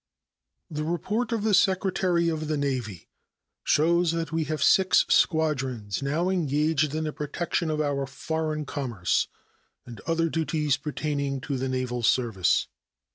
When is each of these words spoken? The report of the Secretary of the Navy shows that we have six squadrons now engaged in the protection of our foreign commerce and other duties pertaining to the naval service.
The 0.71 0.83
report 0.83 1.31
of 1.31 1.43
the 1.43 1.53
Secretary 1.53 2.27
of 2.27 2.47
the 2.47 2.57
Navy 2.57 3.07
shows 3.63 4.13
that 4.13 4.31
we 4.31 4.45
have 4.45 4.63
six 4.63 5.05
squadrons 5.09 6.01
now 6.01 6.27
engaged 6.29 6.95
in 6.95 7.03
the 7.03 7.13
protection 7.13 7.69
of 7.69 7.79
our 7.79 8.07
foreign 8.07 8.65
commerce 8.65 9.27
and 9.85 10.01
other 10.07 10.27
duties 10.27 10.75
pertaining 10.75 11.39
to 11.41 11.55
the 11.55 11.69
naval 11.69 12.01
service. 12.01 12.65